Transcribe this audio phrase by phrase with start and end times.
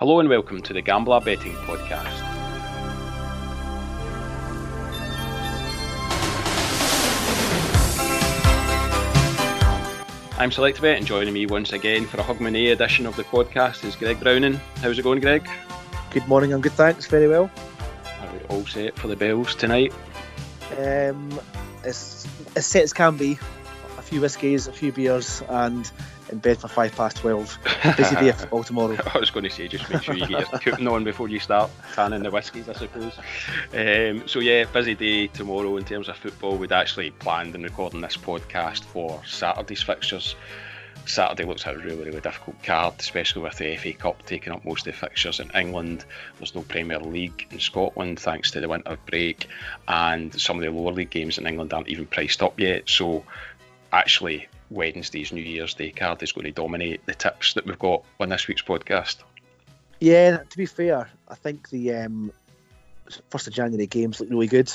[0.00, 2.20] Hello and welcome to the Gambler Betting Podcast.
[10.36, 13.94] I'm SelectBet and joining me once again for a Hogmanay edition of the podcast is
[13.94, 14.54] Greg Browning.
[14.78, 15.48] How's it going, Greg?
[16.10, 17.48] Good morning, I'm good, thanks, very well.
[18.20, 19.92] Are we all set for the bells tonight?
[20.76, 21.38] Um,
[21.84, 22.26] as,
[22.56, 23.38] as set as can be,
[23.96, 25.88] a few whiskies, a few beers, and
[26.30, 27.58] in bed for five past twelve.
[27.96, 28.96] Busy day all tomorrow.
[29.14, 31.40] I was going to say, just make sure you get your cooking on before you
[31.40, 33.16] start tanning the whiskies, I suppose.
[33.72, 36.56] Um, so yeah, busy day tomorrow in terms of football.
[36.56, 40.34] We'd actually planned on recording this podcast for Saturday's fixtures.
[41.06, 44.64] Saturday looks like a really, really difficult card, especially with the FA Cup taking up
[44.64, 46.04] most of the fixtures in England.
[46.38, 49.48] There's no Premier League in Scotland thanks to the winter break,
[49.86, 52.88] and some of the lower league games in England aren't even priced up yet.
[52.88, 53.24] So,
[53.92, 58.04] actually, Wednesday's New Year's Day card is going to dominate the tips that we've got
[58.20, 59.16] on this week's podcast.
[60.00, 62.32] Yeah, to be fair, I think the um,
[63.30, 64.70] first of January games look really good,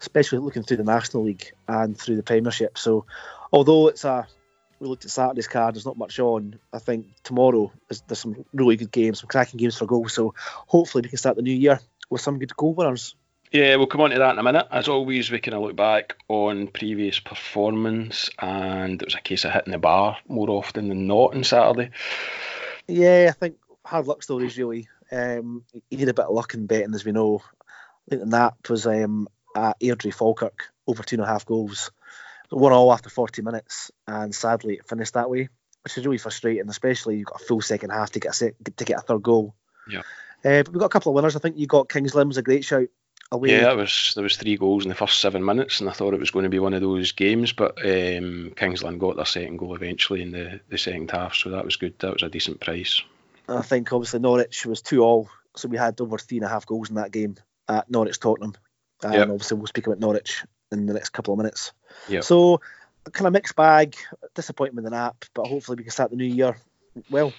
[0.00, 2.78] especially looking through the National League and through the Premiership.
[2.78, 3.06] So,
[3.52, 4.26] although it's a
[4.80, 6.58] we looked at Saturday's card, there's not much on.
[6.72, 10.12] I think tomorrow there's, there's some really good games, some cracking games for goals.
[10.12, 11.80] So hopefully we can start the new year
[12.10, 13.16] with some good goal winners.
[13.50, 14.68] Yeah, we'll come on to that in a minute.
[14.70, 19.44] As always, we kind of look back on previous performance, and it was a case
[19.44, 21.90] of hitting the bar more often than not on Saturday.
[22.86, 24.88] Yeah, I think hard luck stories really.
[25.10, 27.42] Um, you need a bit of luck in betting, as we know.
[28.06, 31.90] I think the nap was um, at Airdrie Falkirk over two and a half goals.
[32.50, 35.48] One all after 40 minutes, and sadly it finished that way,
[35.82, 38.84] which is really frustrating, especially you've got a full second half to get a to
[38.84, 39.54] get a third goal.
[39.90, 40.00] Yeah.
[40.44, 41.36] Uh, but we've got a couple of winners.
[41.36, 42.88] I think you got Kings Lynn was a great shout
[43.32, 43.50] away.
[43.50, 46.14] Yeah, that was there was three goals in the first seven minutes, and I thought
[46.14, 47.52] it was going to be one of those games.
[47.52, 51.50] But um, Kings Lynn got their second goal eventually in the, the second half, so
[51.50, 51.98] that was good.
[51.98, 53.02] That was a decent price.
[53.48, 56.66] I think obviously Norwich was two all, so we had over three and a half
[56.66, 57.36] goals in that game
[57.68, 58.54] at Norwich Tottenham,
[59.02, 59.28] and Yep.
[59.28, 61.72] obviously we'll speak about Norwich in the next couple of minutes.
[62.08, 62.24] Yep.
[62.24, 62.60] So
[63.12, 63.96] kind of mixed bag,
[64.34, 66.58] disappointment in the app, but hopefully we can start the new year
[67.10, 67.32] well.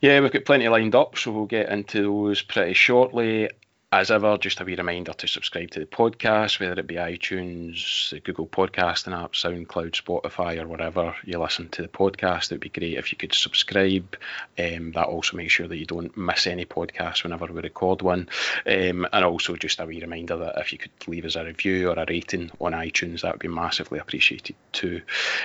[0.00, 3.50] Yeah, we've got plenty lined up, so we'll get into those pretty shortly.
[3.92, 8.10] As ever, just a wee reminder to subscribe to the podcast, whether it be iTunes,
[8.10, 12.50] the Google Podcasting app, SoundCloud, Spotify, or whatever you listen to the podcast.
[12.50, 14.16] It would be great if you could subscribe.
[14.58, 18.28] Um, that also makes sure that you don't miss any podcasts whenever we record one.
[18.66, 21.88] Um, and also just a wee reminder that if you could leave us a review
[21.88, 25.02] or a rating on iTunes, that would be massively appreciated too.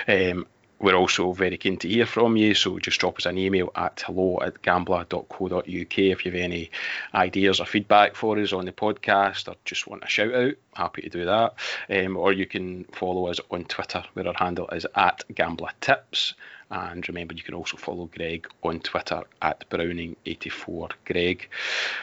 [0.08, 0.48] Um,
[0.82, 4.02] we're also very keen to hear from you, so just drop us an email at
[4.04, 6.70] hello at gambler.co.uk if you have any
[7.14, 10.54] ideas or feedback for us on the podcast or just want a shout out.
[10.74, 11.54] Happy to do that.
[11.88, 16.34] Um, or you can follow us on Twitter, where our handle is at gambler tips.
[16.70, 21.42] And remember, you can also follow Greg on Twitter at Browning84Greg.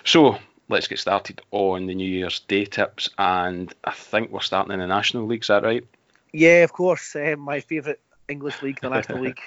[0.06, 0.40] So
[0.70, 3.10] let's get started on the New Year's Day tips.
[3.18, 5.86] And I think we're starting in the National League, is that right?
[6.32, 9.42] Yeah, of course, um, my favourite English league, the National League.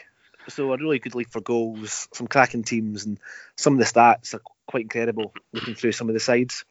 [0.48, 3.18] So a really good league for goals, some cracking teams, and
[3.56, 6.64] some of the stats are quite incredible looking through some of the sides.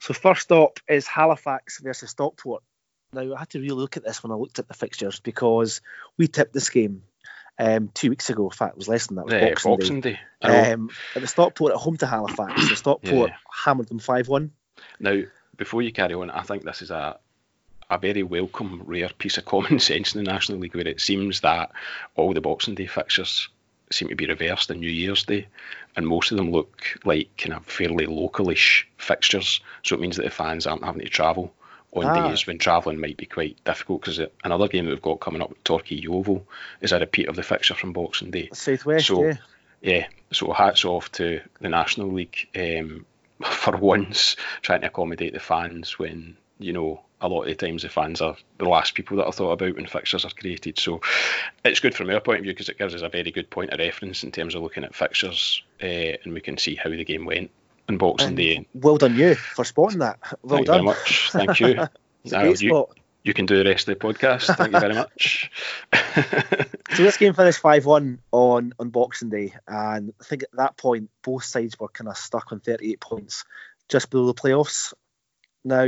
[0.00, 2.62] So first up is Halifax versus Stockport.
[3.12, 5.80] Now I had to really look at this when I looked at the fixtures because
[6.18, 7.04] we tipped this game
[7.56, 8.44] um, two weeks ago.
[8.44, 9.22] In fact, it was less than that.
[9.22, 10.18] It was Yeah, Boxing, Boxing Day.
[10.42, 10.72] Day.
[10.72, 12.68] Um, at the Stockport at home to Halifax.
[12.68, 13.36] The Stockport Yeah.
[13.64, 14.50] hammered them five one.
[14.98, 15.20] Now,
[15.56, 17.20] before you carry on, I think this is a
[17.94, 21.40] a very welcome, rare piece of common sense in the National League where it seems
[21.40, 21.70] that
[22.16, 23.48] all the Boxing Day fixtures
[23.90, 25.46] seem to be reversed on New Year's Day,
[25.96, 29.60] and most of them look like kind of fairly localish fixtures.
[29.82, 31.52] So it means that the fans aren't having to travel
[31.92, 32.28] on Ah.
[32.28, 34.00] days when travelling might be quite difficult.
[34.00, 36.44] Because another game that we've got coming up, Torquay Yeovil,
[36.80, 38.48] is a repeat of the fixture from Boxing Day.
[38.52, 39.36] Southwest, So- yeah.
[39.82, 43.04] Yeah, so hats off to the National League um,
[43.44, 47.82] for once trying to accommodate the fans when, you know, a lot of the times
[47.82, 50.78] the fans are the last people that are thought about when fixtures are created.
[50.78, 51.00] So
[51.64, 53.70] it's good from our point of view because it gives us a very good point
[53.70, 57.04] of reference in terms of looking at fixtures uh, and we can see how the
[57.04, 57.50] game went
[57.88, 58.66] on Boxing And Day.
[58.74, 60.18] well done you for spotting that.
[60.42, 60.84] Well Thank done.
[60.84, 61.30] you very much.
[61.32, 61.86] Thank you.
[62.26, 62.98] Now, you, spot.
[63.22, 64.56] you can do the rest of the podcast.
[64.56, 65.50] Thank you very much.
[66.94, 70.76] So this game finished five one on on Boxing Day, and I think at that
[70.76, 73.44] point both sides were kind of stuck on thirty eight points,
[73.88, 74.94] just below the playoffs.
[75.64, 75.86] Now,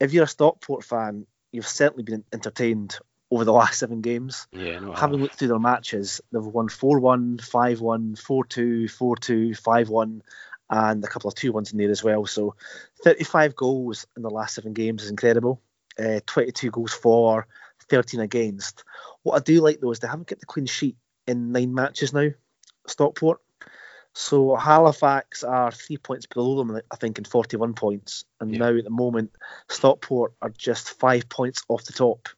[0.00, 2.98] if you're a Stockport fan, you've certainly been entertained
[3.30, 4.46] over the last seven games.
[4.52, 8.88] yeah, no, Having looked through their matches, they've won 4 1, 5 1, 4 2,
[8.88, 10.22] 4 2, 5 1,
[10.70, 12.26] and a couple of 2 1s in there as well.
[12.26, 12.54] So
[13.02, 15.60] 35 goals in the last seven games is incredible.
[15.98, 17.46] Uh, 22 goals for,
[17.88, 18.84] 13 against.
[19.22, 20.96] What I do like though is they haven't got the clean sheet
[21.26, 22.30] in nine matches now,
[22.86, 23.40] Stockport.
[24.14, 28.24] So Halifax are three points below them, I think, in 41 points.
[28.40, 28.58] And Yeah.
[28.58, 29.32] now at the moment,
[29.68, 32.28] Stockport are just five points off the top.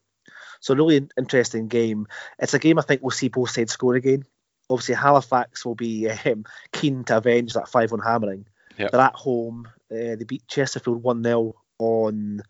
[0.61, 2.07] So really interesting game.
[2.39, 4.25] It's a game I think we'll see both sides score again.
[4.71, 8.47] Obviously, Halifax will be um, keen to avenge that 5 1 hammering.
[8.79, 8.91] Yep.
[8.91, 9.69] They're at home.
[9.91, 12.43] Uh, they beat Chesterfield 1 0 on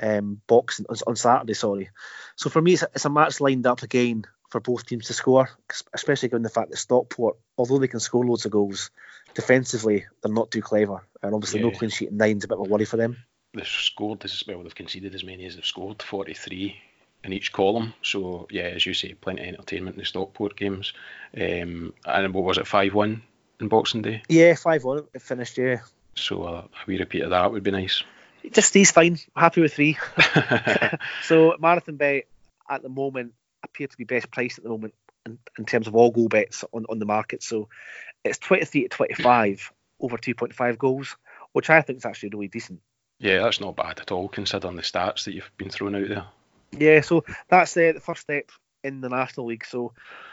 [0.00, 1.90] um, boxing on, on Saturday, sorry.
[2.36, 5.12] So for me, it's a, it's a match lined up again for both teams to
[5.12, 5.50] score,
[5.92, 8.90] especially given the fact that Stockport, although they can score loads of goals,
[9.34, 12.66] defensively they're not too clever, and obviously no clean sheet in nine's a bit of
[12.66, 13.18] a worry for them.
[13.54, 14.62] They've scored as well.
[14.62, 16.76] They've conceded as many as they've scored, 43
[17.24, 17.94] in each column.
[18.02, 20.92] So yeah, as you say, plenty of entertainment in the Stockport games.
[21.36, 23.20] Um, and what was it, 5-1
[23.60, 24.22] in Boxing Day?
[24.28, 25.58] Yeah, five one it finished.
[25.58, 25.80] Yeah,
[26.14, 28.02] So uh, a wee repeat of that would be nice.
[28.42, 29.18] It just stays fine.
[29.36, 29.98] Happy with three.
[31.22, 32.24] So marathon bet
[32.70, 33.32] at the moment
[33.68, 34.94] appear to be best priced at the moment
[35.26, 37.42] in, in terms of all goal bets on, on the market.
[37.42, 37.68] So
[38.24, 41.16] it's 23 to 25 over 2.5 goals,
[41.52, 42.80] which I think is actually really decent.
[43.18, 46.26] yeah, that's not bad at all, considering the stats that you've been throwing out there.
[46.72, 48.50] Yeah, so that's uh, the first step
[48.84, 49.64] in the National League.
[49.64, 49.92] So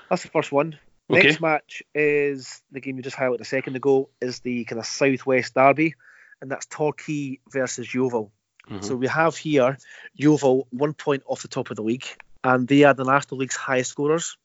[0.09, 0.77] that's the first one.
[1.09, 1.23] Okay.
[1.27, 4.85] Next match is the game you just highlighted a second ago, is the kind of
[4.85, 5.95] Southwest Derby,
[6.41, 8.31] and that's Torquay versus Yeovil.
[8.69, 8.83] Mhm.
[8.83, 9.77] So we have here
[10.15, 12.07] Yeovil one point off the top of the league,
[12.45, 14.37] and they are the National League's highest scorers,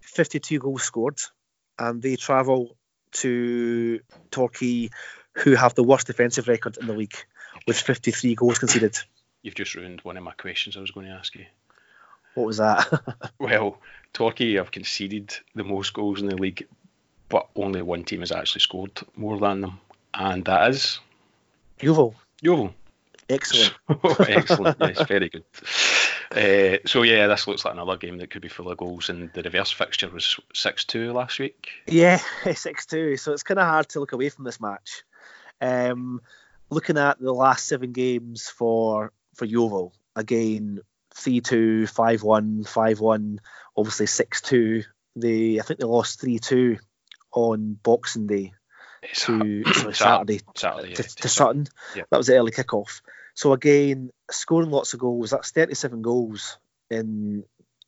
[0.00, 1.20] 52 goals scored,
[1.78, 2.74] and they travel
[3.12, 4.00] to
[4.30, 4.88] Torquay,
[5.32, 7.14] who have the worst defensive record in the league,
[7.66, 8.96] with 53 goals conceded.
[9.42, 11.44] You've just ruined one of my questions I was going to ask you.
[12.34, 12.88] What was that?
[13.38, 13.78] Well,
[14.14, 16.66] Torquay have conceded the most goals in the league,
[17.28, 19.80] but only one team has actually scored more than them,
[20.14, 20.98] and that is
[21.82, 22.74] Yeovil, Yeovil.
[23.28, 23.74] excellent.
[24.02, 24.78] Oh, excellent.
[24.80, 25.44] yes, very good.
[26.30, 29.32] Uh, so yeah, this looks like another game that could be full of goals, and
[29.32, 31.68] the reverse fixture was six-two last week.
[31.86, 32.16] Yeah,
[32.54, 33.16] six two.
[33.16, 35.02] So it's kind of hard to look away from this match.
[35.60, 36.20] Um,
[36.70, 40.80] looking at the last seven games for for Yeovil, again
[41.14, 43.38] 3-2, 5-1, 5-1,
[43.76, 44.84] obviously 6-2.
[45.16, 46.78] They I think they lost 3-2
[47.32, 48.52] on Boxing Day
[49.12, 51.66] to sorry, Sat- Saturday Saturday to, yeah, to Sutton.
[51.94, 52.02] Yeah.
[52.10, 53.00] That was the early kickoff.
[53.34, 55.30] So again, scoring lots of goals.
[55.30, 56.58] That's 37 goals
[56.90, 57.44] in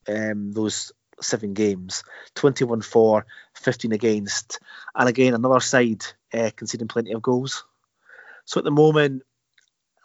[0.08, 2.02] um, those seven games.
[2.34, 4.58] 21 for, 15 against,
[4.94, 6.04] and again another side
[6.34, 7.64] uh, conceding plenty of goals.
[8.44, 9.22] So at the moment,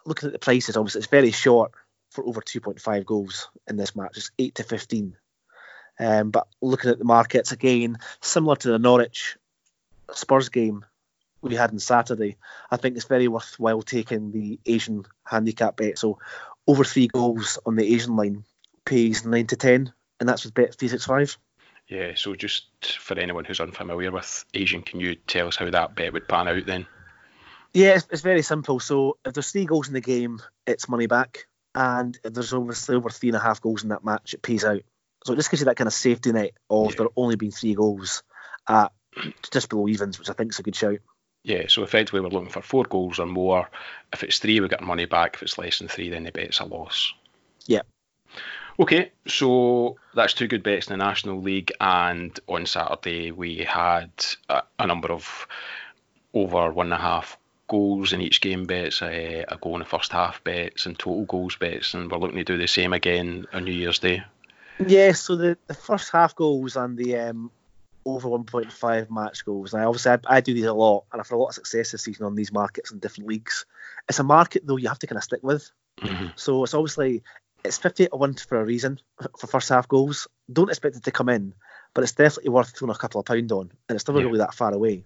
[0.06, 1.72] looking at the prices, obviously it's very short
[2.10, 4.16] for over 2.5 goals in this match.
[4.16, 5.16] It's 8 to 15.
[6.00, 9.36] Um, but looking at the markets again, similar to the Norwich
[10.12, 10.84] Spurs game
[11.42, 12.36] we had on Saturday,
[12.70, 15.98] I think it's very worthwhile taking the Asian handicap bet.
[15.98, 16.18] So
[16.66, 18.44] over three goals on the Asian line
[18.84, 21.36] pays nine to ten, and that's with bet three six five.
[21.88, 22.66] Yeah, so just
[23.00, 26.48] for anyone who's unfamiliar with Asian, can you tell us how that bet would pan
[26.48, 26.86] out then?
[27.74, 28.80] Yeah, it's, it's very simple.
[28.80, 32.94] So if there's three goals in the game, it's money back, and if there's obviously
[32.96, 34.82] over three and a half goals in that match, it pays out.
[35.24, 36.96] So it just gives you that kind of safety net of Yeah.
[36.98, 38.22] there only being three goals
[38.68, 38.92] at
[39.50, 40.98] just below evens, which I think is a good shout.
[41.44, 43.68] Yeah, so effectively we're looking for four goals or more.
[44.12, 45.34] If it's three, we get money back.
[45.34, 47.12] If it's less than three, then the bet's a loss.
[47.66, 47.82] Yeah.
[48.78, 54.10] Okay, so that's two good bets in the National League, and on Saturday we had
[54.48, 55.46] a, a number of
[56.32, 57.36] over one and a half
[57.68, 61.24] goals in each game bets, uh, a goal in the first half bets, and total
[61.24, 64.22] goals bets, and we're looking to do the same again on New Year's Day.
[64.86, 67.50] Yeah, so the, the first half goals and the um,
[68.04, 69.72] over 1.5 match goals.
[69.72, 71.54] And I obviously I, I do these a lot, and I've had a lot of
[71.54, 73.66] success this season on these markets in different leagues.
[74.08, 75.70] It's a market though you have to kind of stick with.
[76.04, 76.32] Mhm.
[76.34, 77.22] So it's obviously
[77.64, 78.98] it's 50 to one for a reason
[79.38, 80.26] for first half goals.
[80.52, 81.54] Don't expect it to come in,
[81.94, 84.26] but it's definitely worth throwing a couple of pound on, and it's never Yeah.
[84.26, 85.04] really that far away.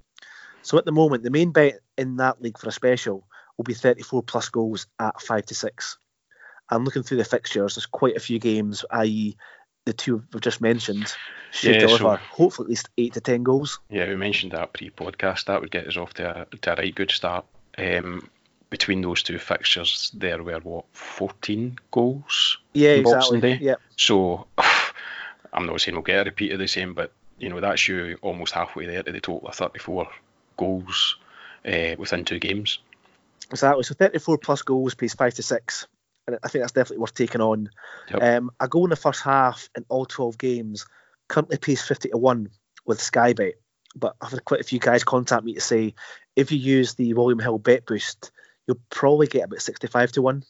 [0.62, 3.26] So at the moment, the main bet in that league for a special
[3.56, 5.98] will be 34 plus goals at five to six.
[6.68, 7.76] I'm looking through the fixtures.
[7.76, 9.36] There's quite a few games, i.e.,
[9.86, 11.16] the two we've just mentioned,
[11.52, 13.78] should Yeah, deliver so- hopefully at least eight to ten goals.
[13.88, 15.46] Yeah, we mentioned that pre-podcast.
[15.46, 17.46] That would get us off to a, to a right good start.
[17.78, 18.28] Um,
[18.68, 22.58] between those two fixtures, there were what 14 goals.
[22.74, 23.58] Yeah, exactly.
[23.60, 24.46] Yeah, So
[25.52, 28.18] I'm not saying we'll get a repeat of the same, but you know that's you
[28.22, 30.08] almost halfway there to the total of 34
[30.56, 31.16] goals
[31.64, 32.80] uh, within two games.
[33.50, 33.84] exactly.
[33.84, 35.86] So 34 plus goals pays five to six,
[36.26, 37.70] and I think that's definitely worth taking on.
[38.10, 38.22] Yep.
[38.22, 40.86] Um, a goal in the first half in all 12 games
[41.28, 42.48] currently pays 50 to 1
[42.84, 43.54] with Sky Bet.
[43.94, 45.94] But I've had quite a few guys contact me to say
[46.34, 48.30] if you use the William Hill Bet Boost,
[48.66, 50.44] you'll probably get about 65 to 1.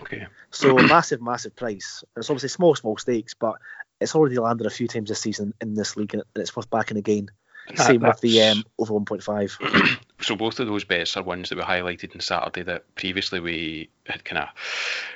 [0.00, 0.26] Okay.
[0.50, 2.04] So massive, massive price.
[2.14, 3.56] And it's obviously small, small stakes, but
[4.00, 6.96] it's already landed a few times this season in this league and it's worth backing
[6.96, 7.30] again.
[7.74, 9.98] Same with the um, over 1.5.
[10.24, 13.90] so both of those bets are ones that we highlighted on Saturday that previously we
[14.06, 14.48] had kind of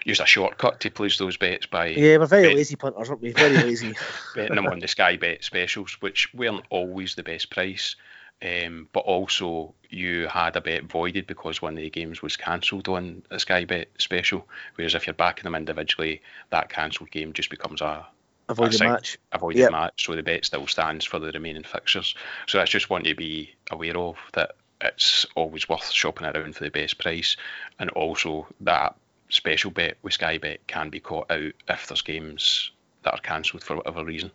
[0.04, 1.86] used a shortcut to place those bets by.
[1.86, 3.32] Yeah, we're very bet, lazy punters, aren't we?
[3.32, 3.94] Very lazy.
[4.34, 7.96] betting them on the Sky Bet specials, which weren't always the best price.
[8.40, 12.88] Um, but also you had a bet voided because one of the games was cancelled
[12.88, 14.46] on a Sky Bet special.
[14.76, 18.06] Whereas if you're backing them individually, that cancelled game just becomes a
[18.48, 19.18] avoided match.
[19.32, 19.72] Avoided yep.
[19.72, 22.14] match, so the bet still stands for the remaining fixtures.
[22.46, 26.64] So that's just one to be aware of that it's always worth shopping around for
[26.64, 27.36] the best price,
[27.78, 28.94] and also that
[29.28, 32.70] special bet with Sky Bet can be caught out if there's games
[33.02, 34.30] that are cancelled for whatever reason.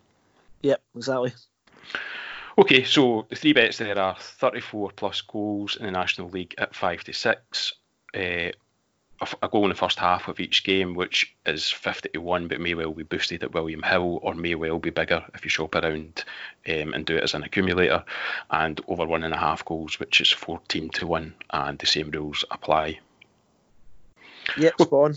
[0.62, 1.32] Yep, exactly.
[2.56, 6.74] Okay, so the three bets there are 34 plus goals in the National League at
[6.74, 7.72] 5 to 6,
[8.14, 8.18] uh,
[9.42, 12.60] a goal in the first half of each game, which is 50 to 1, but
[12.60, 15.74] may well be boosted at William Hill or may well be bigger if you shop
[15.74, 16.24] around
[16.68, 18.04] um, and do it as an accumulator,
[18.50, 22.10] and over one and a half goals, which is 14 to 1, and the same
[22.10, 22.98] rules apply.
[24.58, 25.14] Yep, spot on.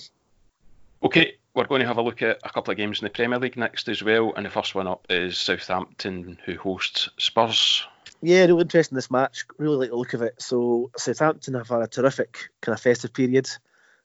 [1.03, 3.39] Okay, we're going to have a look at a couple of games in the Premier
[3.39, 7.85] League next as well, and the first one up is Southampton, who hosts Spurs.
[8.21, 9.45] Yeah, really interesting this match.
[9.57, 10.41] Really like the look of it.
[10.41, 13.49] So Southampton have had a terrific kind of festive period.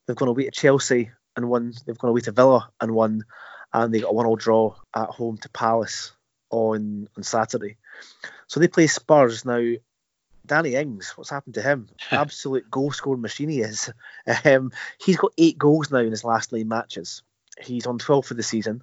[0.06, 1.72] They've gone away to Chelsea and won.
[1.86, 3.24] They've gone away to Villa and won,
[3.72, 6.12] and they got a one-all draw at home to Palace
[6.50, 7.76] on on Saturday.
[8.46, 9.74] So they play Spurs now.
[10.44, 11.88] Danny Ings, what's happened to him?
[12.10, 13.92] Absolute goal scoring machine he is.
[14.44, 17.22] Um, he's got eight goals now in his last nine matches.
[17.60, 18.82] He's on 12 for the season.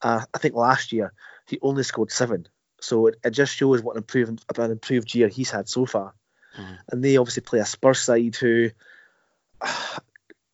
[0.00, 1.12] Uh, I think last year
[1.46, 2.48] he only scored seven.
[2.80, 6.14] So it, it just shows what an improved, an improved year he's had so far.
[6.56, 6.78] Mm.
[6.90, 8.70] And they obviously play a Spurs side who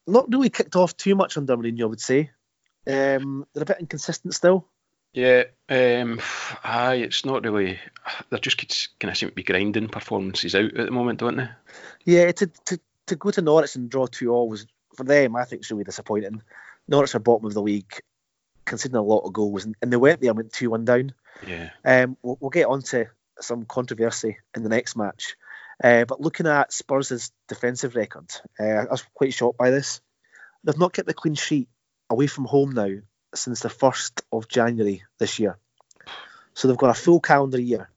[0.06, 2.30] not really kicked off too much under Mourinho, I would say.
[2.86, 4.66] Um, they're a bit inconsistent still.
[5.12, 6.20] Yeah, um,
[6.64, 7.78] aye, it's not really.
[8.30, 11.48] They're just kind of seem to be grinding performances out at the moment, don't they?
[12.04, 14.66] Yeah, to to, to go to Norwich and draw two all was
[14.96, 15.36] for them.
[15.36, 16.42] I think really disappointing.
[16.88, 17.92] Norwich are bottom of the league,
[18.64, 21.12] conceding a lot of goals, and, and they went there and went two one down.
[21.46, 21.70] Yeah.
[21.84, 23.06] Um, we'll, we'll get on to
[23.38, 25.36] some controversy in the next match.
[25.82, 30.00] Uh, but looking at Spurs' defensive record, uh, I was quite shocked by this.
[30.64, 31.68] They've not kept the clean sheet
[32.08, 32.90] away from home now
[33.34, 35.58] since the 1st of January this year.
[36.54, 37.88] So they've got a full calendar year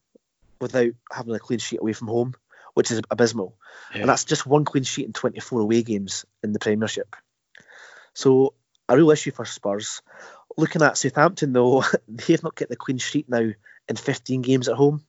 [0.61, 2.33] without having a clean sheet away from home,
[2.73, 3.55] which is abysmal.
[3.93, 4.01] Yeah.
[4.01, 7.15] And that's just one clean sheet in 24 away games in the Premiership.
[8.13, 8.53] So
[8.87, 10.01] a real issue for Spurs.
[10.57, 13.51] Looking at Southampton, though, they've not kept the clean sheet now
[13.87, 15.03] in 15 games at home.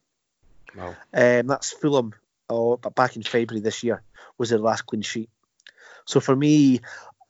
[0.77, 0.97] Wow.
[1.15, 2.15] Um, that's Fulham,
[2.49, 4.03] oh, but back in February this year
[4.39, 5.31] was their last clean sheet.
[6.05, 6.81] So for me,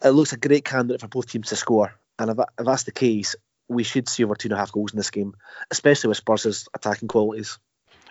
[0.03, 1.95] it looks a great candidate for both teams to score.
[2.19, 3.37] And if, if that's the case,
[3.69, 5.35] we should see over two and a half goals in this game,
[5.71, 7.59] especially with Spurs' attacking qualities.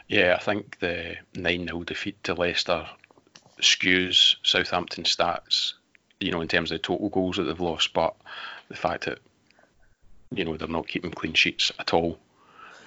[0.08, 2.88] Yeah, I think the 9 0 defeat to Leicester
[3.62, 5.74] skews Southampton stats,
[6.20, 8.16] you know, in terms of the total goals that they've lost, but
[8.68, 9.20] the fact that,
[10.32, 12.20] you know, they're not keeping clean sheets at all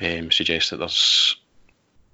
[0.01, 1.37] um, suggests that there's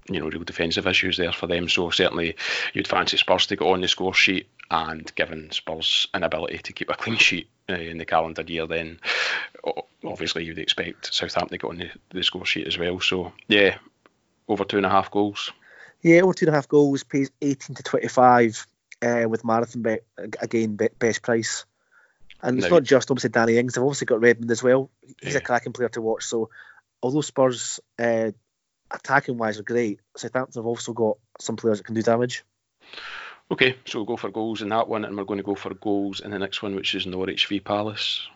[0.08, 1.68] you know, real defensive issues there for them.
[1.68, 2.36] So certainly
[2.72, 6.90] you'd fancy Spurs to get on the score sheet, and given Spurs' inability to keep
[6.90, 9.00] a clean sheet uh, in the calendar year, then
[10.04, 13.00] obviously you'd expect Southampton to get on the, the score sheet as well.
[13.00, 13.76] So yeah,
[14.48, 15.52] over two and a half goals.
[16.02, 18.66] Yeah, over two and a half goals pays 18 to 25
[19.02, 21.64] uh, with Marathon bet again best price.
[22.42, 22.76] And it's no.
[22.76, 23.74] not just obviously Danny Ings.
[23.74, 24.90] They've obviously got Redmond as well.
[25.22, 25.38] He's yeah.
[25.38, 26.24] a cracking player to watch.
[26.24, 26.50] So
[27.02, 28.32] although Spurs uh,
[28.90, 30.00] attacking wise are great.
[30.16, 32.44] Southampton have also got some players that can do damage.
[33.50, 35.74] Okay, so we'll go for goals in that one, and we're going to go for
[35.74, 38.26] goals in the next one, which is Norwich v Palace.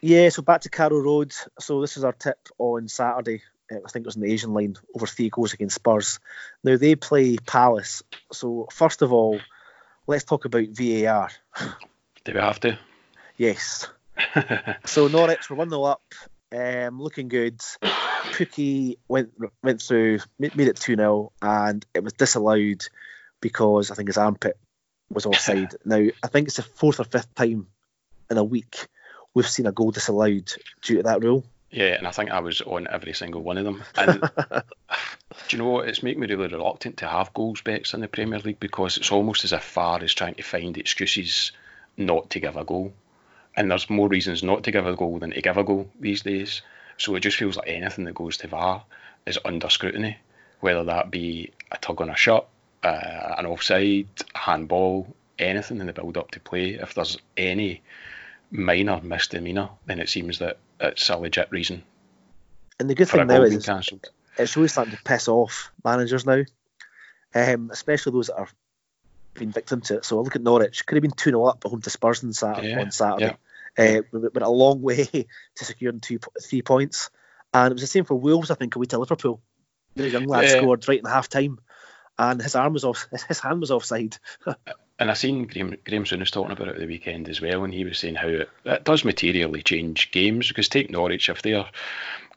[0.00, 1.32] Yeah, so back to Carrow Road.
[1.60, 3.42] So this is our tip on Saturday.
[3.70, 6.18] Uh, I think it was in the Asian line over three goals against Spurs.
[6.64, 8.02] Now they play Palace.
[8.32, 9.40] So first of all,
[10.06, 11.30] let's talk about VAR.
[12.24, 12.78] Do we have to?
[13.36, 13.88] Yes.
[14.84, 16.02] so Norwich were one 0 up,
[16.52, 17.60] um, looking good.
[17.82, 19.30] Pukki went
[19.62, 22.86] went through, made it 2 0, and it was disallowed
[23.40, 24.58] because I think his armpit
[25.10, 25.74] was offside.
[25.84, 27.68] now, I think it's the fourth or fifth time
[28.30, 28.88] in a week
[29.36, 30.50] we've seen a goal disallowed
[30.80, 31.44] due to that rule.
[31.70, 33.82] Yeah, and I think I was on every single one of them.
[33.94, 34.20] And
[35.48, 35.88] do you know what?
[35.88, 39.12] It's making me really reluctant to have goals bets in the Premier League because it's
[39.12, 41.52] almost as if far as trying to find excuses
[41.98, 42.94] not to give a goal.
[43.56, 46.22] And there's more reasons not to give a goal than to give a goal these
[46.22, 46.62] days.
[46.98, 48.84] So it just feels like anything that goes to VAR
[49.26, 50.18] is under scrutiny,
[50.60, 52.48] whether that be a tug on a shot,
[52.82, 56.70] uh, an offside, a handball, anything in the build up to play.
[56.70, 57.82] If there's any
[58.50, 61.82] minor misdemeanor, then it seems that it's a legit reason.
[62.78, 64.10] And the good thing now is cancelled.
[64.36, 66.42] it's really starting to piss off managers now
[67.36, 68.48] um, especially those that are
[69.34, 70.04] been victim to it.
[70.04, 72.24] So I look at Norwich, could have been 2 0 up at home to Spurs
[72.24, 72.70] on Saturday.
[72.70, 73.26] Yeah, on Saturday.
[73.26, 73.36] yeah.
[73.78, 75.04] Uh, we went a long way
[75.56, 77.10] to securing two, three points.
[77.52, 79.40] And it was the same for Wolves, I think, away to Liverpool.
[79.94, 80.58] The young lad Yeah.
[80.58, 81.58] scored right in the half time,
[82.18, 84.18] and his arm was off, his hand was offside.
[84.98, 87.74] And I seen Graham, Graham was talking about it at the weekend as well, and
[87.74, 91.52] he was saying how it, it does materially change games because take Norwich if they
[91.52, 91.68] are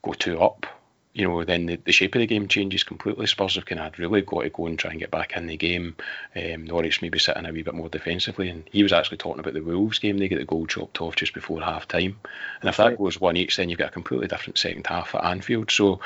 [0.01, 0.65] go two up,
[1.13, 3.25] you know, then the, the shape of the game changes completely.
[3.25, 5.57] Spurs have kind of really got to go and try and get back in the
[5.57, 5.95] game.
[6.35, 9.53] Um, Norwich maybe sitting a wee bit more defensively, and he was actually talking about
[9.55, 10.17] the Wolves game.
[10.17, 12.19] They get the goal chopped off just before half time,
[12.61, 12.97] and if that Right.
[12.97, 15.71] goes one each, then you've got a completely different second half at Anfield.
[15.71, 15.99] So,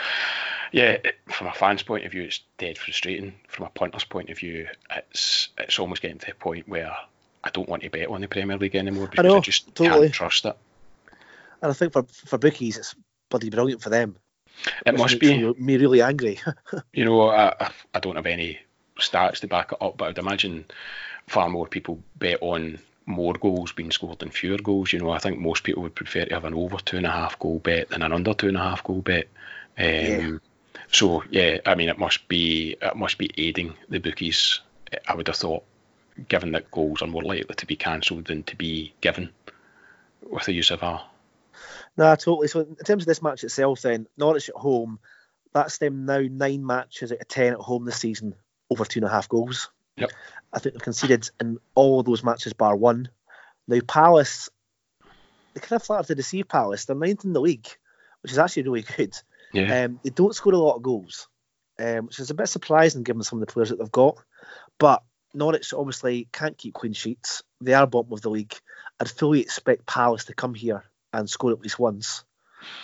[0.71, 3.35] yeah, from a fan's point of view, it's dead frustrating.
[3.49, 6.95] From a punter's point of view, it's it's almost getting to the point where
[7.43, 10.07] I don't want to bet on the Premier League anymore because I, know, just totally.
[10.07, 10.57] can't trust it.
[11.61, 12.95] And I think for for bookies, it's
[13.29, 14.15] bloody brilliant for them.
[14.85, 15.53] It must be.
[15.57, 16.39] me, really angry.
[16.93, 18.59] You know, I, I- don't have any
[18.99, 20.65] stats to back it up, but I'd imagine
[21.27, 24.93] far more people bet on more goals being scored than fewer goals.
[24.93, 27.11] You know, I think most people would prefer to have an over two and a
[27.11, 29.27] half goal bet than an under two and a half goal bet.
[29.77, 30.37] Um, Yeah.
[30.91, 34.59] So yeah, I mean, it must be it must be aiding the bookies.
[35.07, 35.63] I would have thought,
[36.27, 39.29] given that goals are more likely to be cancelled than to be given
[40.29, 41.03] with the use of VAR.
[41.97, 42.47] No, totally.
[42.47, 44.99] So in terms of this match itself, then Norwich at home,
[45.53, 48.35] that's them now nine matches out of ten at home this season,
[48.69, 49.69] over two and a half goals.
[49.97, 50.11] Yep.
[50.51, 53.09] I think they've conceded in all of those matches bar one.
[53.67, 54.49] Now Palace,
[55.53, 56.85] they kind of flattered to deceive Palace.
[56.85, 57.67] They're ninth in the league,
[58.21, 59.15] which is actually really good.
[59.53, 59.83] Yeah.
[59.83, 61.27] Um, they don't score a lot of goals,
[61.79, 64.17] um, which is a bit surprising given some of the players that they've got.
[64.79, 65.03] But
[65.35, 67.43] Norwich obviously can't keep clean sheets.
[67.61, 68.55] They are bottom of the league.
[68.99, 72.23] I'd fully expect Palace to come here and score at least once.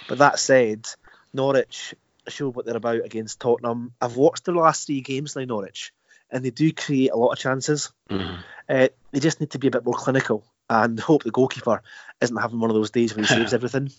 [0.07, 0.87] But that said,
[1.33, 1.95] Norwich
[2.27, 3.93] show what they're about against Tottenham.
[3.99, 5.91] I've watched their last three games now, Norwich,
[6.29, 7.91] and they do create a lot of chances.
[8.09, 8.43] Mhm.
[8.67, 11.81] Uh, they just need to be a bit more clinical and hope the goalkeeper
[12.21, 13.89] isn't having one of those days when he saves everything.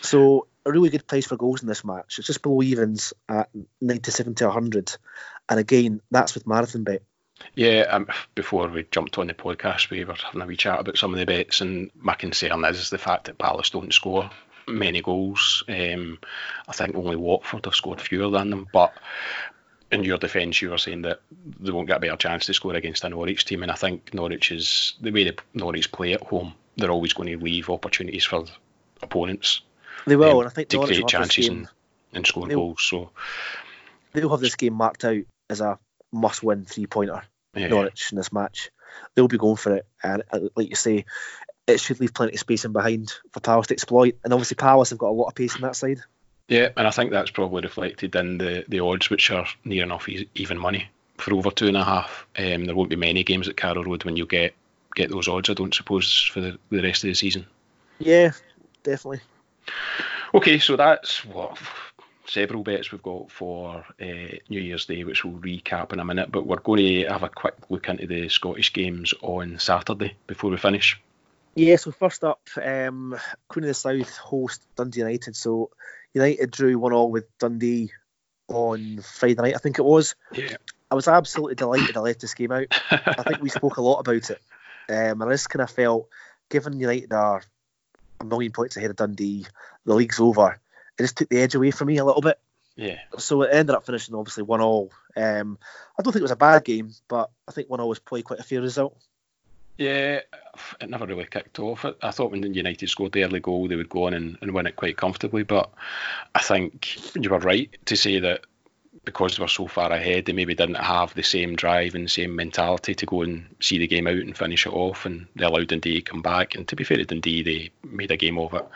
[0.00, 2.18] So a really good place for goals in this match.
[2.18, 3.48] It's just below evens at
[3.80, 4.96] 97 to 100.
[5.48, 7.02] And again, that's with marathon bet.
[7.54, 10.98] Yeah, um, before we jumped on the podcast, we were having a wee chat about
[10.98, 14.30] some of the bets, and my concern is the fact that Palace don't score
[14.68, 15.64] many goals.
[15.68, 16.18] Um,
[16.68, 18.92] I think only Watford have scored fewer than them, but
[19.90, 21.20] in your defence, you were saying that
[21.58, 24.14] they won't get a better chance to score against a Norwich team, and I think
[24.14, 26.54] Norwich is the way the Norwich play at home.
[26.76, 28.44] They're always going to leave opportunities for
[29.02, 29.62] opponents
[30.06, 31.68] They will, um, and I think to Norwich create will have this chances game, and,
[32.12, 32.82] and score They'll- goals.
[32.82, 33.10] So
[34.12, 35.78] they'll have this game marked out as a
[36.12, 37.22] must-win three-pointer.
[37.54, 38.70] Yeah, Norwich in this match.
[39.14, 41.04] They'll be going for it, and uh, like you say,
[41.66, 44.18] it should leave plenty of space in behind for Palace to exploit.
[44.24, 46.00] And obviously, Palace have got a lot of pace on that side.
[46.48, 50.08] Yeah, and I think that's probably reflected in the, the odds, which are near enough
[50.08, 52.26] even money for over two and a half.
[52.36, 54.54] Um, there won't be many games at Carrow Road when you get
[54.96, 55.48] get those odds.
[55.48, 57.46] I don't suppose for the, the rest of the season.
[58.00, 58.32] Yeah,
[58.82, 59.20] definitely.
[60.34, 61.56] Okay, so that's what
[62.30, 66.30] several bets we've got for uh, New Year's Day, which we'll recap in a minute.
[66.30, 70.50] But we're going to have a quick look into the Scottish games on Saturday before
[70.50, 71.00] we finish.
[71.56, 75.34] Yeah, so first up, um, Queen of the South host Dundee United.
[75.34, 75.70] So
[76.14, 77.90] United drew one all with Dundee
[78.48, 80.14] on Friday night, I think it was.
[80.32, 80.56] Yeah,
[80.90, 82.66] I was absolutely delighted I left this game out.
[82.90, 84.40] I think we spoke a lot about it.
[84.88, 86.08] Um, and I just kind of felt,
[86.48, 87.42] given United are
[88.20, 89.46] a million points ahead of Dundee,
[89.84, 90.58] the league's over.
[91.00, 92.38] It just took the edge away from me a little bit.
[92.76, 92.98] yeah.
[93.18, 94.92] So it ended up finishing obviously one all.
[95.16, 95.58] Um,
[95.98, 98.22] I don't think it was a bad game, but I think one all was probably
[98.22, 98.96] quite a fair result.
[99.78, 100.20] Yeah,
[100.78, 101.86] it never really kicked off.
[101.86, 104.52] I- I thought when United scored the early goal, they would go on and, and
[104.52, 105.42] win it quite comfortably.
[105.42, 105.70] But
[106.34, 108.44] I think you were right to say that
[109.04, 112.36] because they were so far ahead, they maybe didn't have the same drive and same
[112.36, 115.06] mentality to go and see the game out and finish it off.
[115.06, 116.54] And they allowed Dundee to come back.
[116.54, 118.66] And to be fair to Dundee, they made a game of it.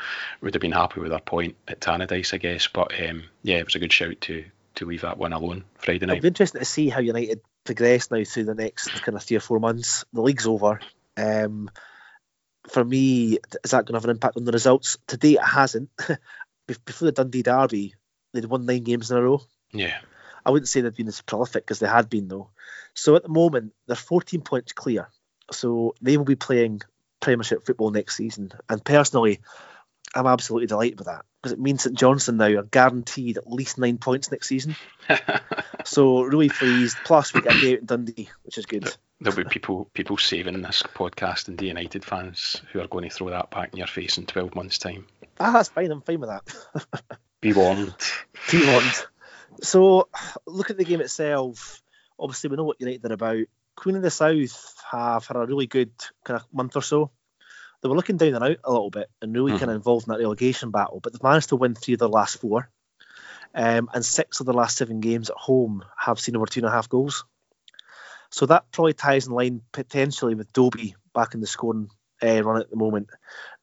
[0.41, 2.69] Would have been happy with their point at Tannadice, I guess.
[2.69, 4.45] But um, yeah, it was a good shout to
[4.77, 6.23] to leave that one alone Friday It'll night.
[6.23, 9.41] be interesting to see how United progress now through the next kind of three or
[9.41, 10.05] four months.
[10.13, 10.81] The league's over.
[11.17, 11.71] Um,
[12.69, 14.99] for me, is that going to have an impact on the results?
[15.07, 15.91] Today, it hasn't.
[16.67, 17.95] Before the Dundee derby,
[18.33, 19.43] they'd won nine games in a row.
[19.73, 19.99] Yeah,
[20.45, 22.51] I wouldn't say they've been as prolific as they had been, though.
[22.95, 25.09] So at the moment, they're 14 points clear.
[25.51, 26.83] So they will be playing
[27.21, 28.53] Premiership football next season.
[28.69, 29.41] And personally,
[30.15, 33.79] I'm absolutely delighted with that because it means St Johnstone now are guaranteed at least
[33.79, 34.77] nine points next season.
[35.85, 36.97] So really pleased.
[37.05, 38.89] Plus, we get a day out in Dundee, which is good.
[39.21, 43.15] There'll be people people saving this podcast and the United fans who are going to
[43.15, 45.07] throw that back in your face in 12 months' time.
[45.39, 45.91] Ah, that's fine.
[45.91, 47.13] I'm fine with that.
[47.41, 47.95] Be warned.
[48.51, 49.07] Be warned.
[49.63, 50.09] So,
[50.47, 51.83] look at the game itself.
[52.19, 53.47] obviously we know what United are about.
[53.77, 55.93] Queen of the South have had a really good
[56.25, 57.11] kind of month or so.
[57.83, 59.59] They were looking down and out a little bit and really mm.
[59.59, 62.09] kind of involved in that relegation battle, but they've managed to win three of their
[62.09, 62.71] last four.
[63.55, 66.69] Um, and six of the last seven games at home have seen over two and
[66.69, 67.25] a half goals.
[68.31, 71.89] So that probably ties in line potentially with Dobbie back in the scoring
[72.25, 73.11] uh, run at the moment.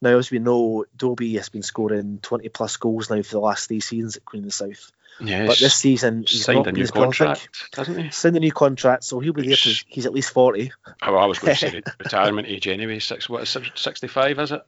[0.01, 3.67] Now, as we know, Dobbie has been scoring 20 plus goals now for the last
[3.67, 4.91] three seasons at Queen of the South.
[5.19, 5.47] Yes.
[5.47, 8.09] But this season, he's signed a new contract, hasn't he?
[8.11, 10.71] Signed a new contract, so he'll be there till he's at least 40.
[11.03, 12.99] Oh, I was going to say retirement age anyway.
[12.99, 14.61] Six, what, 65, is it?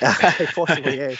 [0.54, 1.14] Possibly, yeah.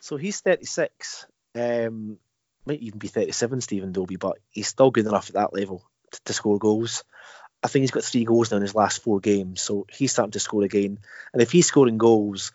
[0.00, 1.26] So he's 36.
[1.54, 2.18] Um,
[2.66, 6.20] might even be 37, Stephen Dobbie, but he's still good enough at that level to,
[6.24, 7.04] to score goals.
[7.62, 10.32] I think he's got three goals now in his last four games, so he's starting
[10.32, 10.98] to score again.
[11.32, 12.52] And if he's scoring goals,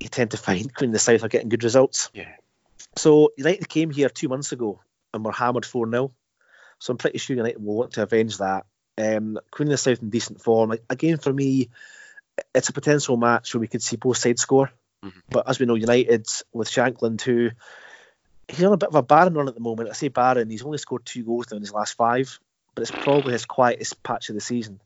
[0.00, 2.10] you tend to find Queen of the South are getting good results.
[2.12, 2.34] Yeah.
[2.96, 4.80] So United came here two months ago
[5.14, 6.12] and were hammered 4 0.
[6.78, 8.66] So I'm pretty sure United will want to avenge that.
[8.98, 10.74] Um, Queen of the South in decent form.
[10.90, 11.70] Again, for me,
[12.54, 14.70] it's a potential match where we could see both sides score.
[15.02, 15.20] Mm-hmm.
[15.30, 17.50] But as we know, United with Shankland, who
[18.48, 19.88] he's on a bit of a barren run at the moment.
[19.88, 22.38] I say barren, he's only scored two goals now in his last five
[22.74, 24.80] but it's probably his quietest patch of the season.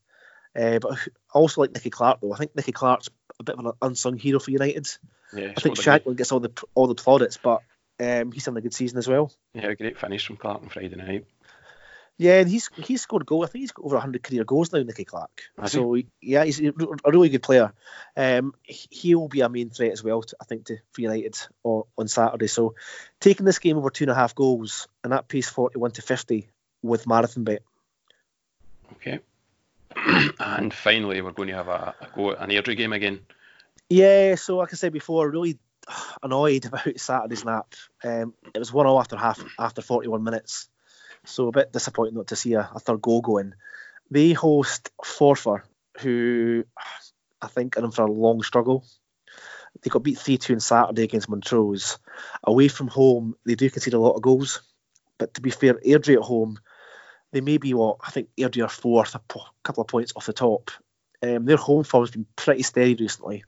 [0.54, 2.32] Uh, but I also like Nicky Clark though.
[2.32, 4.88] I think Nicky Clark's a bit of an unsung hero for United.
[5.32, 7.62] Yeah, I think Shankland gets all the all the plaudits, but
[8.00, 9.32] um, he's having a good season as well.
[9.54, 11.26] Yeah, a great finish from Clark on Friday night.
[12.18, 13.44] Yeah, and he's he's scored a goal.
[13.44, 15.30] I think he's got over 100 career goals now, Nicky Clark.
[15.66, 16.06] so he?
[16.22, 16.72] yeah, he's a
[17.04, 17.74] really good player.
[18.16, 22.08] Um, he'll be a main threat as well, to, I think, to for United on
[22.08, 22.46] Saturday.
[22.46, 22.74] So
[23.20, 26.48] taking this game over two and a half goals, and that pays 41 to 50
[26.82, 27.62] with marathon bet.
[30.38, 33.20] And finally, we're going to have a, a go at an Airdrie game again.
[33.88, 35.58] Yeah, so like I said before, really
[36.22, 37.74] annoyed about Saturday's nap.
[38.04, 40.68] Um, it was one 0 after half after 41 minutes,
[41.24, 43.54] so a bit disappointing not to see a, a third goal going.
[44.10, 45.62] They host Forfar,
[46.00, 46.64] who
[47.40, 48.84] I think are in for a long struggle.
[49.82, 51.98] They got beat 3 2 on Saturday against Montrose.
[52.44, 54.62] Away from home, they do concede a lot of goals,
[55.18, 56.58] but to be fair, Airdrie at home
[57.36, 59.20] they may be what I think Airdrie are fourth, a
[59.62, 60.70] couple of points off the top.
[61.22, 63.44] Um, their home form has been pretty steady recently.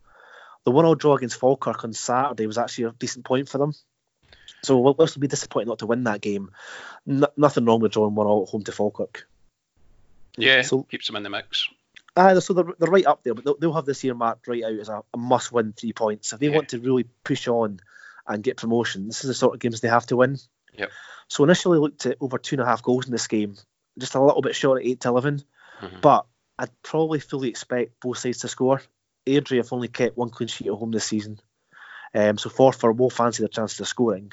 [0.65, 3.73] The one-all draw against Falkirk on Saturday was actually a decent point for them.
[4.63, 6.51] So we'll, we'll be disappointed not to win that game.
[7.07, 9.27] nothing wrong with drawing one-all at home to Falkirk.
[10.37, 11.67] Yeah, so, keeps them in the mix.
[12.15, 14.65] Uh, so they're, they're right up there, but they'll, they'll have this year marked right
[14.65, 16.35] out as a, a must-win three points.
[16.35, 16.57] If they yeah.
[16.57, 17.81] want to really push on
[18.27, 20.37] and get promotion, this is the sort of games they have to win.
[20.77, 20.91] Yep.
[21.29, 23.57] So initially looked at over two and a half goals in this game,
[23.99, 25.43] just a little bit short at eight to 11
[25.81, 26.01] mm-hmm.
[26.01, 26.27] but
[26.59, 28.83] I'd probably fully expect both sides to score.
[29.27, 31.39] Airdrie have only kept one clean sheet at home this season,
[32.15, 34.33] um, so Forfar will fancy their chances of scoring.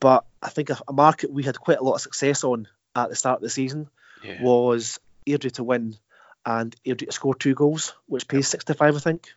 [0.00, 3.10] But I think a, a, market we had quite a lot of success on at
[3.10, 3.88] the start of the season
[4.22, 4.42] yeah.
[4.42, 5.96] was Airdrie to win
[6.44, 9.28] and Airdrie to score two goals, which pays 65, I think.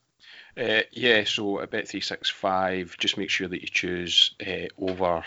[0.58, 5.24] Uh, yeah, so a bet 365, just make sure that you choose uh, over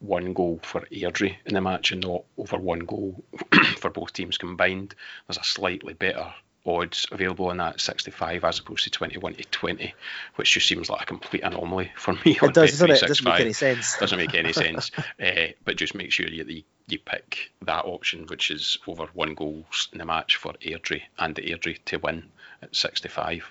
[0.00, 3.24] one goal for Airdrie in the match and not over one goal
[3.78, 4.94] for both teams combined.
[5.26, 6.32] There's a slightly better
[6.66, 9.94] odds available in that 65 as opposed to 21 to 20,
[10.36, 12.38] which just seems like a complete anomaly for me.
[12.42, 13.02] It does, doesn't it?
[13.02, 13.96] It doesn't make any sense.
[14.00, 14.90] Doesn't make any sense.
[15.22, 19.64] Uh, but just make sure you, you pick that option, which is over one goal
[19.92, 22.24] in the match for Airdrie and the Airdrie to win
[22.62, 23.50] at 65.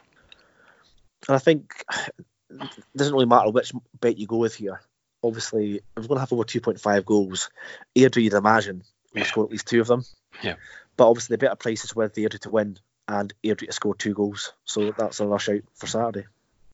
[1.28, 1.84] And I think
[2.50, 4.82] it doesn't really matter which bet you go with here
[5.24, 7.50] obviously, if we're going to have over 2.5 goals,
[7.96, 8.84] Airdrie, you'd imagine,
[9.14, 9.26] will yeah.
[9.26, 10.04] score at least two of them.
[10.42, 10.56] Yeah.
[10.98, 14.14] But obviously, the better price is with Airdrie to win and Airdrie to score two
[14.14, 14.54] goals.
[14.66, 16.26] So that's a rush out for Saturday.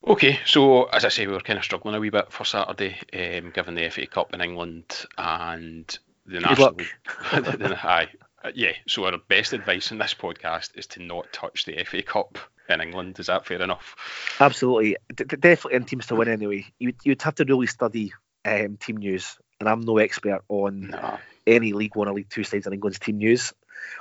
[0.07, 2.97] Okay, so as I say, we were kind of struggling a wee bit for Saturday,
[3.13, 5.85] um, given the FA Cup in England and
[6.25, 6.77] the Good national.
[7.33, 7.83] Luck.
[7.83, 8.07] aye,
[8.43, 8.71] uh, yeah.
[8.87, 12.37] So our best advice in this podcast is to not touch the FA Cup
[12.69, 13.19] in England.
[13.19, 13.95] Is that fair enough?
[14.39, 16.65] Absolutely, D- definitely in teams to win anyway.
[16.79, 18.13] You, you'd have to really study
[18.45, 21.17] um, team news, and I'm no expert on no.
[21.45, 23.53] any League One or League Two sides in England's team news.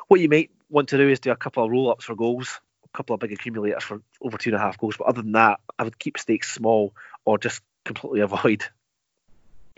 [0.09, 2.61] What you might want to do is do a couple of roll ups for goals,
[2.85, 4.97] a couple of big accumulators for over two and a half goals.
[4.97, 8.65] But other than that, I would keep stakes small or just completely avoid.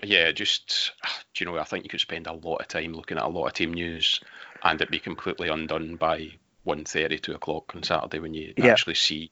[0.02, 0.92] Yeah, just
[1.34, 1.58] do you know?
[1.58, 3.74] I think you could spend a lot of time looking at a lot of team
[3.74, 4.20] news,
[4.62, 6.32] and it'd be completely undone by
[6.66, 8.66] 1.30, 2 o'clock on Saturday when you yeah.
[8.66, 9.30] actually see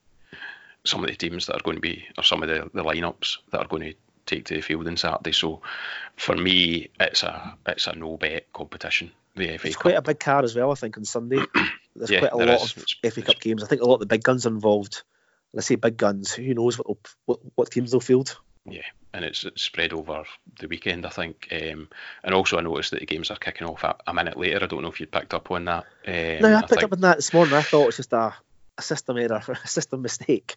[0.85, 3.38] some of the teams that are going to be, or some of the, the lineups
[3.51, 3.95] that are going to
[4.29, 5.33] take to the field on Saturday.
[5.33, 5.62] So
[6.17, 9.11] for me, it's a it's a no bet competition.
[9.35, 9.83] The FA it's Cup.
[9.83, 10.71] quite a big card as well.
[10.71, 11.38] I think on Sunday
[11.97, 12.77] there's yeah, quite a lot is.
[12.77, 13.62] of it's, FA Cup games.
[13.62, 15.03] I think a lot of the big guns are involved.
[15.53, 16.33] Let's say big guns.
[16.33, 18.37] Who knows what what, what teams they'll field?
[18.71, 18.83] Yeah,
[19.14, 20.25] and it's, it's spread over
[20.59, 21.49] the weekend, I think.
[21.51, 21.88] Um,
[22.23, 24.62] and also, I noticed that the games are kicking off a, a minute later.
[24.62, 25.87] I don't know if you'd picked up on that.
[26.07, 27.55] Um, no, I picked I think, up on that this morning.
[27.55, 28.35] I thought it was just a
[28.79, 30.57] a system error, a system mistake.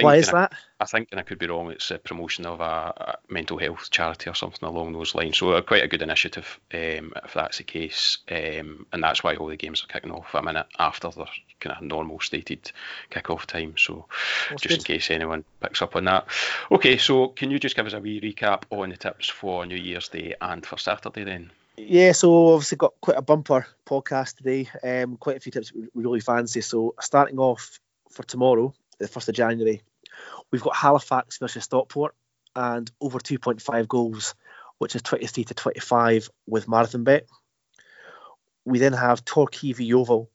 [0.00, 0.52] Why is that?
[0.52, 3.58] I, I think, and I could be wrong, it's a promotion of a, a, mental
[3.58, 5.38] health charity or something along those lines.
[5.38, 8.18] So, uh, quite a good initiative um, if that's the case.
[8.30, 11.26] Um, and that's why all the games are kicking off a minute after their
[11.58, 12.70] kind of normal stated
[13.10, 13.74] kick-off time.
[13.78, 14.06] So,
[14.50, 14.90] That's just good.
[14.90, 16.26] in case anyone picks up on that.
[16.70, 19.76] Okay, so can you just give us a wee recap on the tips for New
[19.76, 21.50] Year's Day and for Saturday then?
[21.78, 24.68] Yeah, so obviously got quite a bumper podcast today.
[24.82, 26.62] Um, quite a few tips we really fancy.
[26.62, 29.82] So starting off for tomorrow, the first of January,
[30.50, 32.14] we've got Halifax versus Stockport
[32.54, 34.34] and over 2.5 goals,
[34.78, 37.26] which is 23 to 25 with Marathon Bet.
[38.64, 40.30] We then have Torquay v Yeovil,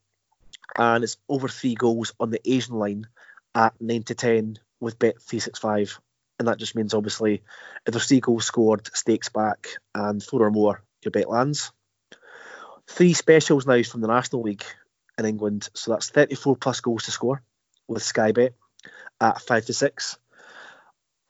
[0.77, 3.07] and it's over three goals on the Asian line
[3.55, 5.99] at 9 to 10 with Bet 365.
[6.37, 7.41] And that just means obviously
[7.85, 11.71] if there's three goals scored, stakes back, and four or more, bet lands.
[12.87, 14.65] Three specials now from the National League
[15.17, 17.41] in England, so that's 34 plus goals to score
[17.87, 18.53] with Sky Bet
[19.19, 20.17] at 5 to 6.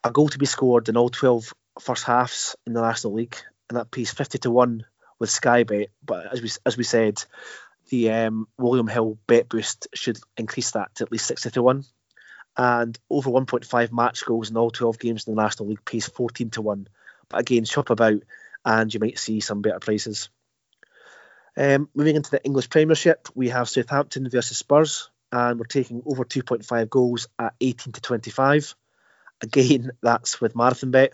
[0.03, 3.37] A goal to be scored in all 12 first halves in the National League,
[3.69, 4.85] and that pays 50 to 1
[5.19, 5.89] with Sky Bet.
[6.03, 7.23] But as we, as we said,
[7.89, 11.83] the um, William Hill bet boost should increase that to at least 60 to 1.
[12.57, 16.49] And over 1.5 match goals in all 12 games in the National League pays 14
[16.51, 16.87] to 1.
[17.29, 18.21] But again, shop about
[18.65, 20.29] and you might see some better prices.
[21.57, 26.23] Um, moving into the English Premiership, we have Southampton versus Spurs, and we're taking over
[26.23, 28.75] 2.5 goals at 18 to 25.
[29.41, 31.11] Again, that's with Marathon Bet.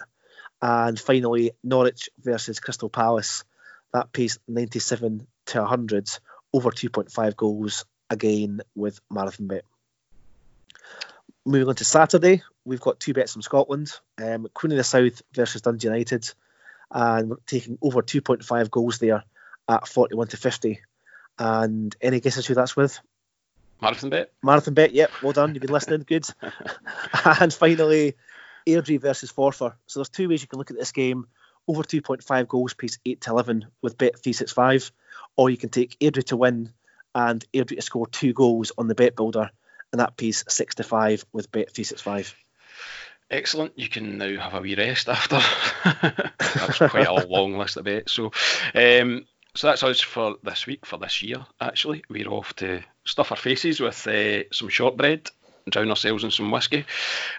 [0.61, 3.43] And finally, Norwich versus Crystal Palace.
[3.93, 6.09] That pays 97 to 100,
[6.53, 9.63] over 2.5 goals, again with Marathon Bet.
[11.45, 13.91] Moving on to Saturday, we've got two bets from Scotland.
[14.21, 16.29] Um, Queen of the South versus Dundee United
[16.91, 19.23] and we're taking over 2.5 goals there
[19.67, 20.81] at 41 to 50.
[21.39, 22.99] And any guesses who that's with?
[23.81, 24.31] Marathon bet.
[24.41, 24.93] Marathon bet.
[24.93, 25.11] Yep.
[25.21, 25.53] Well done.
[25.53, 26.03] You've been listening.
[26.07, 26.25] Good.
[27.39, 28.15] and finally,
[28.67, 29.73] Airdrie versus Forfar.
[29.85, 31.27] So there's two ways you can look at this game.
[31.67, 34.91] Over 2.5 goals, piece 8 to 11 with bet 365,
[35.35, 36.71] or you can take Airdrie to win
[37.13, 39.49] and Airdrie to score two goals on the bet builder,
[39.91, 42.35] and that piece 6 to 5 with bet 365.
[43.29, 43.77] Excellent.
[43.77, 45.39] You can now have a wee rest after.
[46.39, 48.13] that's quite a long list of bets.
[48.13, 48.31] So,
[48.73, 51.45] um, so that's us for this week, for this year.
[51.59, 55.29] Actually, we're off to stuff our faces with uh, some shortbread
[55.69, 56.85] drown ourselves in some whiskey.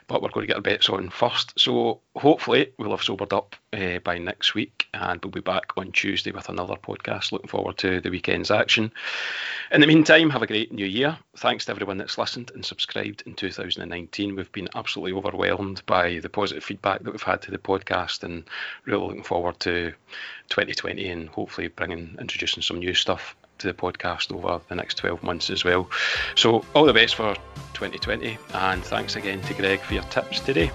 [0.07, 1.59] But we're going to get our bets on first.
[1.59, 5.93] So hopefully we'll have sobered up uh, by next week and we'll be back on
[5.93, 7.33] Tuesday with another podcast.
[7.33, 8.93] Looking forward to the weekend's action.
[9.71, 11.19] In the meantime, have a great new year.
[11.37, 14.37] Thanks to everyone that's listened and subscribed in 2019.
[14.37, 18.45] We've been absolutely overwhelmed by the positive feedback that we've had to the podcast and
[18.85, 19.93] really looking forward to
[20.49, 25.23] 2020 and hopefully bringing introducing some new stuff to the podcast over the next 12
[25.23, 25.91] months as well.
[26.37, 27.35] So, all the best for
[27.75, 30.71] 2020, and thanks again to Greg for your tips today.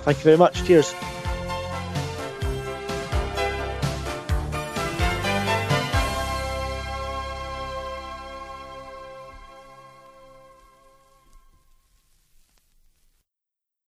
[0.00, 0.64] Thank you very much.
[0.64, 0.94] Cheers.